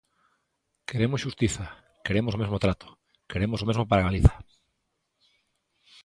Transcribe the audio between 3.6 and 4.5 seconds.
o mesmo para Galiza.